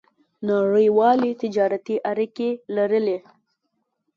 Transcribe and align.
نړیوالې 0.49 1.31
تجارتي 1.41 1.95
اړیکې 2.11 2.49
لرلې. 2.75 3.17